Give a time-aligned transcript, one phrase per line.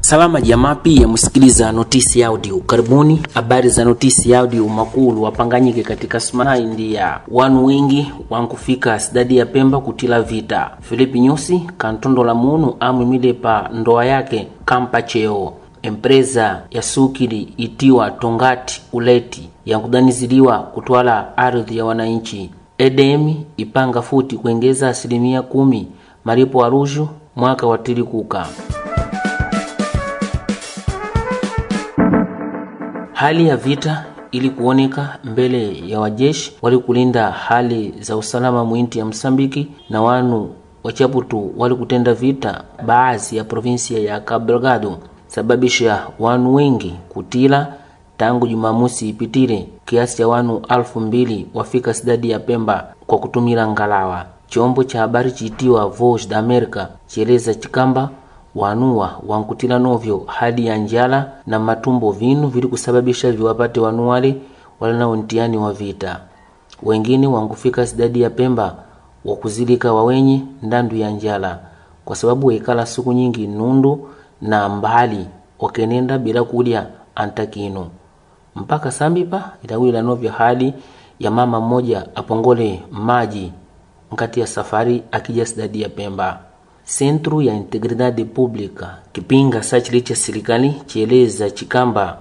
[0.00, 2.58] Salama jamaa, pia msikiliza notisi ya audio.
[2.58, 4.68] Karibuni habari za notisi ya audio.
[4.68, 10.70] Makulu wapanganyike katika sumana India, wanu wengi wankufika sidadi ya Pemba kutila vita.
[10.80, 15.52] Filipi Nyusi kantondo la munu amwimile pa ndoa yake kampa cheo
[15.82, 22.50] empresa ya sukili itiwa Tongati Uleti yankudaniziliwa kutwala ardhi ya wananchi.
[22.78, 25.88] EDM ipanga futi kuengeza asilimia kumi
[26.24, 27.78] malipo arushu mwaka wa
[33.18, 39.04] Hali ya vita ili kuoneka mbele ya wajeshi wali kulinda hali za usalama mwinti ya
[39.04, 40.50] Msambiki na wanu
[40.84, 47.72] wachaputu wali kutenda vita baadhi ya provinsia ya Cabo Delgado sababisha wanu wengi kutila
[48.16, 54.26] tangu Jumamosi ipitile kiasi cha wanu alfu mbili wafika sidadi ya Pemba kwa kutumila ngalawa.
[54.48, 58.10] Chombo cha habari chiitiwa Voice da America chieleza chikamba
[58.54, 64.36] wanuwa wankutila novyo hali ya njala na matumbo vinu vili kusababisha viwapate wanuwale
[64.80, 66.20] wala na untiani wa vita.
[66.82, 68.74] Wengine wankufika sidadi ya Pemba
[69.24, 71.58] wakuzilika wawenye ndandu ya njala
[72.04, 74.08] kwa sababu waikala siku nyingi nundu
[74.42, 75.26] na mbali
[75.58, 77.86] wakenenda bila kulya antakino
[78.56, 80.74] mpaka sambipa ilawila novyo hali
[81.18, 83.52] ya mama mmoja apongole maji
[84.12, 86.40] nkati ya safari akija sidadi ya Pemba.
[86.88, 92.18] Centro ya Integridade Pública kipinga sachili cha serikali chieleza chikamba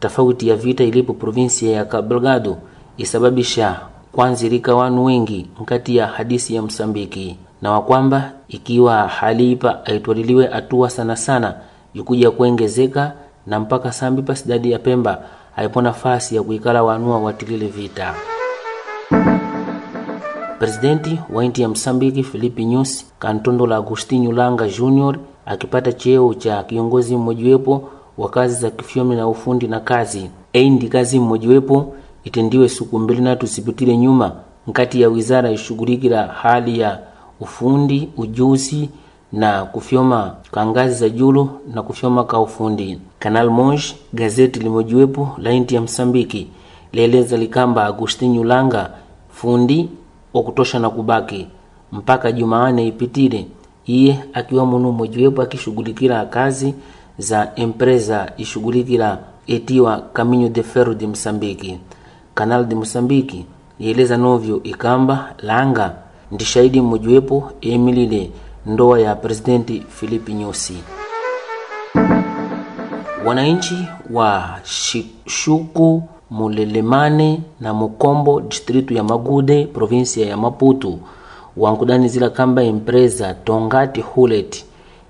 [0.00, 2.58] tofauti ya vita ilipo provinsia ya Cabo
[2.96, 3.80] isababisha
[4.12, 10.90] kwanzirika wanu wengi nkati ya hadisi ya Msambiki na wakwamba ikiwa hali ipa aitwaliliwe atua
[10.90, 11.54] sana sana
[11.94, 13.12] ikuja kuengezeka
[13.46, 15.22] na mpaka sambipa sidadi ya Pemba
[15.56, 18.14] haipo nafasi ya kuikala wanua watilile vita.
[20.62, 26.62] Presidenti wa inti ya Msambiki Filipe Nyusi kantondo la Agostinho Langa Junior akipata cheo cha
[26.62, 27.88] kiongozi mmojiwepo
[28.18, 31.94] wa kazi za kifyomi na ufundi na kazi eindi kazi mmojiwepo
[32.24, 34.32] itendiwe siku mbili na tusipitile nyuma
[34.66, 36.98] nkati ya wizara ishughulikila hali ya
[37.40, 38.90] ufundi ujuzi
[39.32, 42.98] na kufyoma ka ngazi za julu na kufyoma ka ufundi.
[43.18, 43.82] Canal Monge
[44.12, 46.48] gazeti limojiwepo la inti ya Msambiki
[46.92, 48.90] lieleza likamba Agostinho Langa
[49.30, 49.88] fundi
[50.34, 51.48] wa kutosha na kubaki
[51.92, 53.46] mpaka Jumaane ipitile,
[53.86, 56.74] iye akiwa munu mojiwepo akishughulikila kazi
[57.18, 61.78] za empresa ishughulikila etiwa Caminho de Ferro de Msambiki.
[62.34, 63.46] Canal de Msambiki
[63.80, 65.94] yeleza novyo ikamba Langa
[66.32, 68.30] ndi shahidi mmojiwepo emilile
[68.66, 70.74] ndoa ya presidenti Filipe Nyusi.
[73.24, 74.58] Wananchi wa
[75.26, 80.98] Shuku Mulelemane na Mukombo distritu ya Magude provinsia ya maputu
[81.56, 84.64] wankudanizila kamba empresa Tongati Hulet.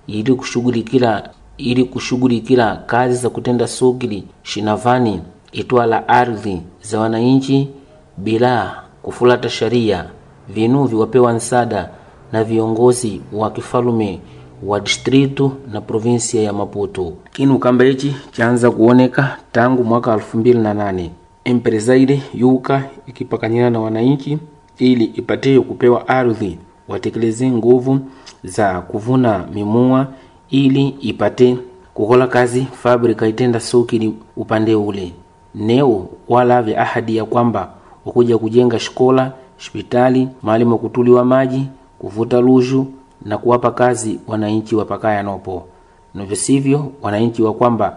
[0.06, 5.21] Ili kushughulikila ili kushughulikila kazi za kutenda sugili shinavani
[5.53, 7.69] itwala ardhi za wananchi
[8.16, 10.04] bila kufulata sharia.
[10.49, 11.91] Vinu viwapewa nsada
[12.33, 14.21] na viongozi wa kifalume
[14.67, 17.12] wa distritu na provinsia ya Maputo.
[17.33, 21.09] Kinu kamba ichi chaanza kuoneka tangu mwaka 2008
[21.45, 24.39] Empresaire yuka ikipakanyana na wananchi
[24.78, 26.59] ili ipatie kupewa ardhi
[26.89, 27.99] watekeleze nguvu
[28.45, 30.06] za kuvuna mimua
[30.51, 31.59] ili ipate
[31.95, 35.12] kukola kazi fabrika itenda sokili upande ule
[35.55, 37.71] neo wala vya ahadi ya kwamba
[38.06, 41.67] wakuja kujenga shikola hospitali mahali makutuliwa maji
[41.99, 42.87] kuvuta luju
[43.25, 45.66] na kuwapa kazi wananchi wapakaya nopo
[46.15, 47.97] novyo sivyo wananchi wa kwamba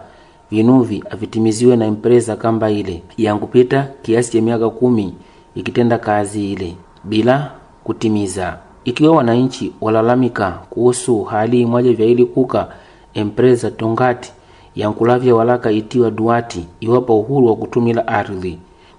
[0.50, 3.02] vinuvi avitimiziwe na impreza kamba ile.
[3.16, 5.14] Yankupita kiasi cha miaka kumi
[5.54, 7.50] ikitenda kazi ile bila
[7.84, 8.58] kutimiza.
[8.84, 12.68] Ikiwa wananchi walalamika kuhusu hali mwaja vya ili kuka
[13.14, 14.32] empresa tongati
[14.76, 18.58] yankulavya walaka itiwa duati iwapa uhuru wa kutumila ardhi.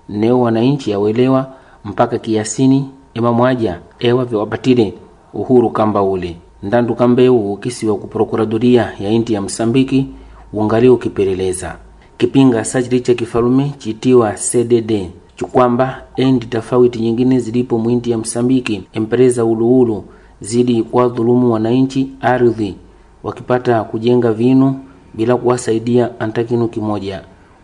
[0.10, 1.54] Neo wananchi yawelewa
[1.86, 4.94] mpaka kiasini ema mwaja ewa vyawapatile
[5.38, 10.08] uhuru kamba uli ndandu kambeu ukisiwa ku prokuradoria ya inti ya Msambiki
[10.54, 11.76] ungali ukipeleleza
[12.18, 18.84] kipinga sajili cha kifalume chitiwa CDD chikwamba endi tofauti nyingine zilipo mwinti ya Msambiki.
[18.94, 20.04] Empereza uluulu
[20.42, 22.76] zili kwa dhulumu wananchi ardhi.
[23.24, 24.76] Wakipata kujenga vinu
[25.14, 27.22] bila kuwasaidia antakinu kimoja.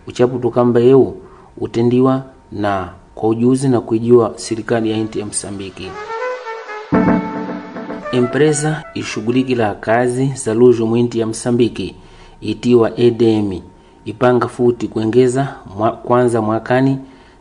[0.08, 1.16] Uchapu tukamba eu
[1.58, 5.88] utendiwa na kwa ujuzi na kuijua serikali ya inti ya Msambiki.
[8.14, 11.96] Empresa ishughulikila kazi za lujo mwinti ya Msambiki
[12.42, 13.60] itiwa EDM
[14.06, 16.98] ipanga futi kuengeza mwa, kwanza mwakani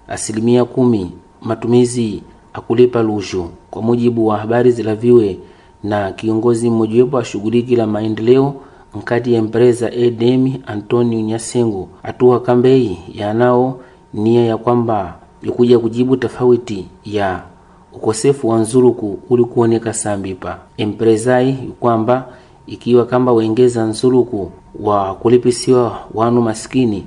[0.09, 1.13] asilimia kumi.
[1.43, 2.23] Matumizi
[2.55, 3.51] akulipa lujo.
[3.71, 5.39] Kwa mujibu wa habari zilaviwe
[5.85, 8.55] na kiongozi mmojawapo ashughulikila maendeleo
[8.97, 13.81] nkati ya empresa edm antonio nyasengo atuwa kambei yanao
[14.15, 17.43] nia ya kwamba ikuja kujibu tofauti ya
[17.95, 20.59] ukosefu wa nzuluku ulikuoneka sambipa.
[20.77, 22.29] Empresai kwamba
[22.67, 24.51] ikiwa kamba wengeza nzuluku
[24.81, 27.07] wa kulipisiwa wanu maskini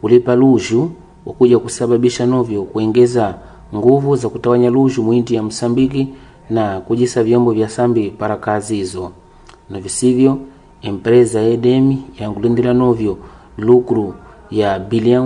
[0.00, 0.90] kulipa luju
[1.26, 3.34] wakuja kusababisha novyo kuengeza
[3.74, 6.08] nguvu za kutawanya luju mwinti ya msambiki
[6.50, 9.10] na kujisa vyombo vya sambi para kazi hizo.
[9.70, 10.38] Na visivyo
[10.82, 13.18] empresa edemi yangulindila novyo
[13.58, 14.14] lukru
[14.50, 14.78] ya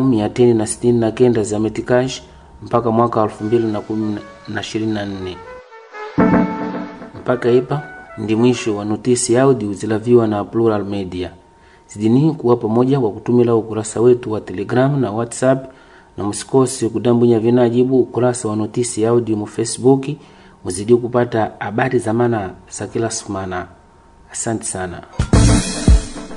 [0.08, 2.22] mia tini na sitini na kenda za metikash
[2.62, 4.19] mpaka mwaka elfu mbili na kumi
[4.49, 5.37] na ishirini na nne
[7.20, 7.82] mpaka ipa
[8.19, 11.31] ndi mwisho wa notisi ya audio zilaviwa na Plural Media.
[11.88, 15.73] Zidini kuwa pamoja kwa kutumila ukurasa wetu wa Telegram na WhatsApp,
[16.17, 20.06] na msikose kudambunya vinajibu ukurasa wa notisi ya audio mu Facebook,
[20.65, 23.67] muzidi kupata habari za maana za kila sumana.
[24.32, 25.03] Asante sana.